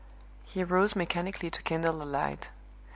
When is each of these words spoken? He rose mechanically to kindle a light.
He 0.45 0.63
rose 0.63 0.95
mechanically 0.95 1.51
to 1.51 1.61
kindle 1.61 2.01
a 2.01 2.05
light. 2.05 2.49